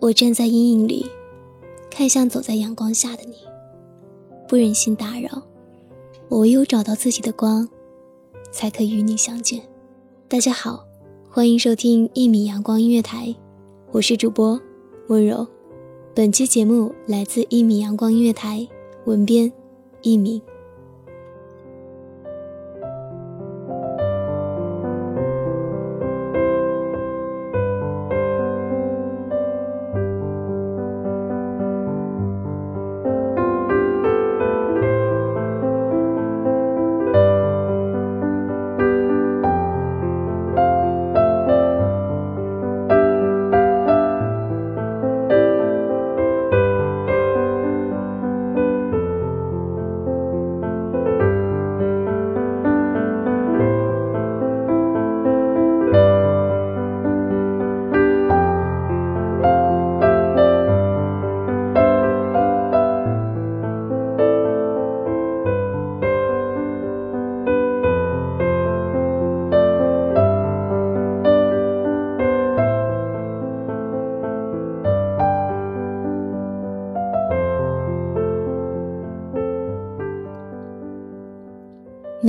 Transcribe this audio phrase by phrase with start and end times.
[0.00, 1.04] 我站在阴影里，
[1.90, 3.36] 看向走在阳光下的你，
[4.48, 5.42] 不忍心打扰。
[6.30, 7.68] 我唯有找到自己的光，
[8.50, 9.60] 才可与你相见。
[10.26, 10.82] 大家好，
[11.28, 13.34] 欢迎收听一米阳光音乐台，
[13.92, 14.58] 我是主播
[15.08, 15.46] 温柔。
[16.14, 18.66] 本期节目来自一米阳光音乐台，
[19.04, 19.52] 文编
[20.00, 20.40] 一米。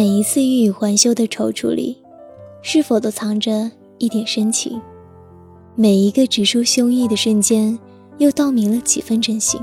[0.01, 1.95] 每一次欲语还休的踌躇里，
[2.63, 3.69] 是否都藏着
[4.00, 4.81] 一点深情？
[5.75, 7.78] 每一个直抒胸臆的瞬间，
[8.17, 9.61] 又道明了几分真心。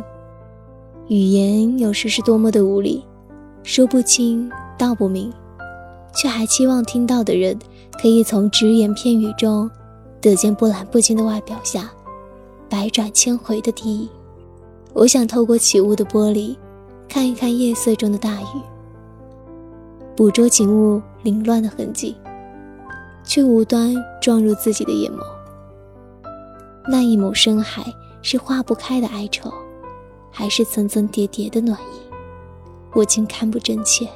[1.08, 3.02] 语言有时是多么的无力，
[3.64, 4.48] 说不清
[4.78, 5.32] 道不明，
[6.14, 7.58] 却还期望听到的人
[8.00, 9.68] 可以从只言片语中，
[10.20, 11.90] 得见波澜不惊的外表下，
[12.68, 14.08] 百转千回的低吟。
[14.92, 16.54] 我想透过起雾的玻璃，
[17.08, 18.77] 看一看夜色中的大雨。
[20.18, 22.16] 捕捉景物凌乱的痕迹，
[23.22, 25.22] 却无端撞入自己的眼眸。
[26.90, 27.84] 那一抹深海
[28.20, 29.48] 是化不开的哀愁，
[30.32, 32.12] 还是层层叠叠的暖意？
[32.94, 34.08] 我竟看不真切。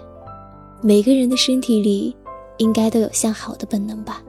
[0.80, 2.16] 每个人的身体里，
[2.56, 4.20] 应该都有向好的本能吧。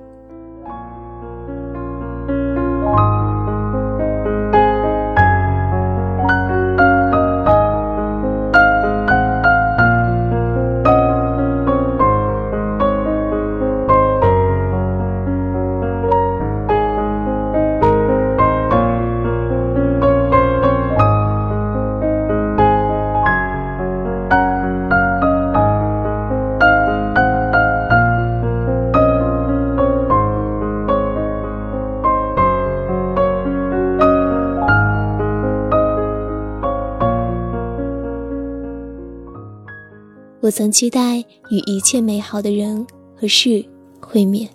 [40.43, 41.19] 我曾期待
[41.49, 42.85] 与一切美好的人
[43.15, 43.63] 和事
[44.01, 44.49] 会面，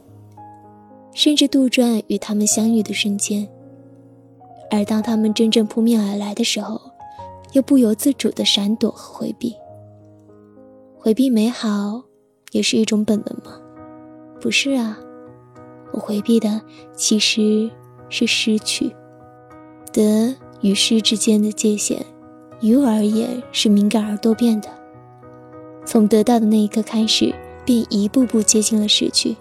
[1.14, 3.49] 甚至杜撰与他们相遇的瞬间。
[4.70, 6.79] 而当他们真正扑面而来的时候，
[7.52, 9.55] 又不由自主的闪躲和回避。
[10.99, 12.02] 回避美好，
[12.52, 13.58] 也是一种本能吗？
[14.43, 14.99] 不是啊，
[15.94, 16.61] 我回避的
[16.94, 17.70] 其实
[18.11, 18.94] 是失去。
[19.90, 22.05] 得与失之间的界限，
[22.61, 24.69] 于我而言是敏感而多变的。
[25.88, 29.35] 从得到的那一刻开始，便一步步接近了失去。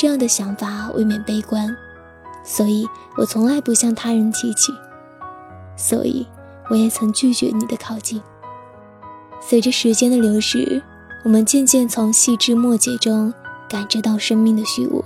[0.00, 1.76] 这样的想法未免悲观，
[2.42, 2.88] 所以
[3.18, 4.72] 我从来不向他人提起。
[5.76, 6.26] 所以，
[6.70, 8.18] 我也曾拒绝你的靠近。
[9.42, 10.82] 随着时间的流逝，
[11.22, 13.30] 我们渐渐从细枝末节中
[13.68, 15.00] 感知到生命的虚无。《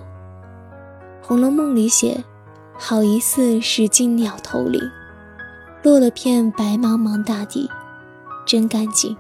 [1.26, 2.22] 红楼梦》里写
[2.78, 4.80] ：“好一似石径鸟头林，
[5.82, 7.68] 落了片白茫茫大地，
[8.46, 9.16] 真干净。”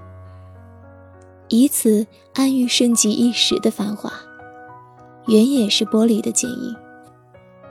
[1.50, 4.12] 以此安于盛极一时的繁华，
[5.26, 6.74] 原也是玻璃的剪影。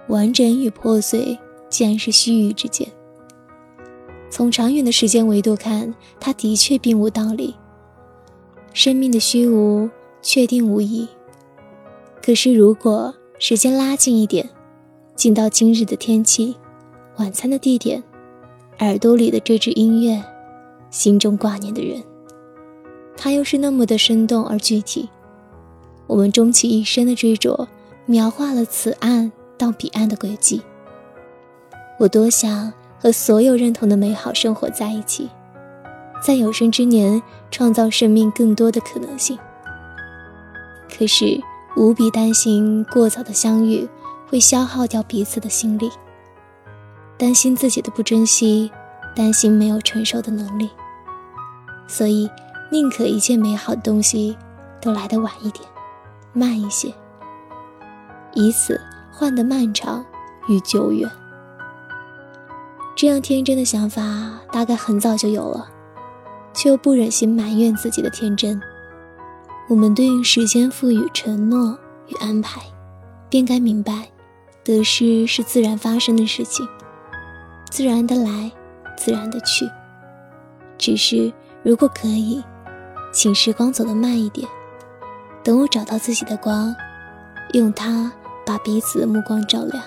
[0.08, 1.38] 完整与破碎，
[1.70, 2.88] 竟然是须臾之间。
[4.30, 7.56] 从长远的时间维度看，它的确并无道理。
[8.74, 9.90] 生命的虚无
[10.22, 11.08] 确定无疑。
[12.22, 14.50] 可是，如果时间拉近一点，
[15.16, 16.56] 近到今日的天气、
[17.18, 18.04] 晚餐的地点、
[18.80, 20.24] 耳朵里的这支音乐、
[20.90, 22.02] 心中挂念的人，
[23.16, 25.08] 它又是那么的生动而具体。
[26.08, 27.68] 我们终其一生的追逐，
[28.06, 30.62] 描画了此岸到彼岸的轨迹。
[32.00, 32.72] 我多想。
[33.04, 35.30] 和所有认同的美好生活在一起，
[36.26, 37.22] 在有生之年
[37.52, 39.38] 创造生命更多的可能性。
[40.90, 41.38] 可是
[41.76, 43.86] 无比担心过早的相遇
[44.30, 45.92] 会消耗掉彼此的心力，
[47.18, 48.72] 担心自己的不珍惜，
[49.14, 50.70] 担心没有承受的能力，
[51.90, 52.30] 所以
[52.72, 54.38] 宁可一切美好的东西
[54.80, 55.66] 都来得晚一点，
[56.34, 56.94] 慢一些，
[58.34, 58.80] 以此
[59.12, 60.04] 换得漫长
[60.48, 61.10] 与久远。
[62.96, 64.04] 这样天真的想法，
[64.52, 65.68] 大概很早就有了，
[66.54, 68.60] 却又不忍心埋怨自己的天真。
[69.70, 71.78] 我们对于时间赋予承诺
[72.08, 72.62] 与安排，
[73.30, 74.10] 便该明白，
[74.64, 76.68] 得失是自然发生的事情，
[77.70, 78.52] 自然的来，
[78.98, 79.70] 自然的去。
[80.78, 81.32] 只是
[81.64, 82.44] 如果可以，
[83.12, 84.48] 请时光走得慢一点，
[85.44, 86.76] 等我找到自己的光，
[87.54, 88.12] 用它
[88.46, 89.84] 把彼此的目光照亮。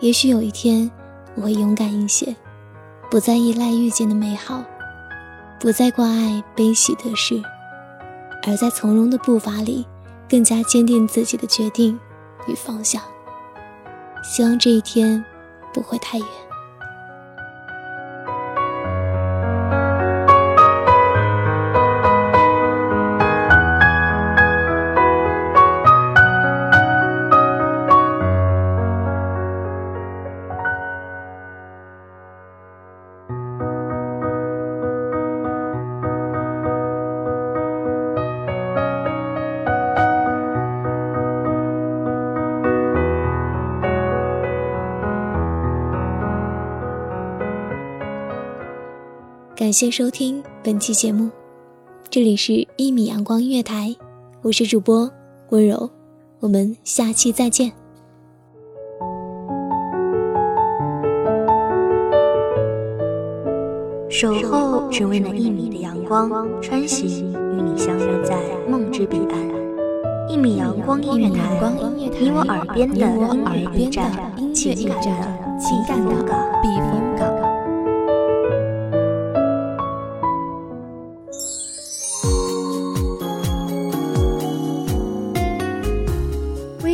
[0.00, 0.90] 也许有一天。
[1.34, 2.34] 我会勇敢一些，
[3.08, 4.64] 不再依赖遇见的美好，
[5.60, 7.40] 不再挂碍悲喜得失，
[8.44, 9.86] 而在从容的步伐里，
[10.28, 11.96] 更加坚定自己的决定
[12.48, 13.00] 与方向。
[14.24, 15.24] 希望这一天
[15.72, 16.26] 不会太远。
[49.58, 51.28] 感谢收听本期节目，
[52.08, 53.88] 这里是《一米阳光音乐台》，
[54.40, 55.10] 我是主播
[55.48, 55.90] 温柔，
[56.38, 57.72] 我们下期再见。
[64.08, 66.30] 守候只为那一米的阳光，
[66.62, 70.30] 穿行与你相约在梦之彼岸。
[70.30, 71.58] 一米阳光音乐台，
[71.96, 74.12] 你我耳边的音乐驿站，
[74.54, 76.30] 情感的情感的避